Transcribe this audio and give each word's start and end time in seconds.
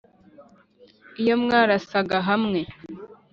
iyo 1.21 1.35
mwarasaga 1.43 2.17
hamwe? 2.27 2.61